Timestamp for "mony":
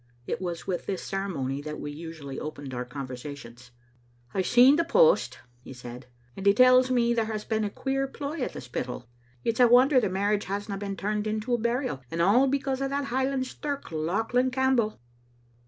1.29-1.61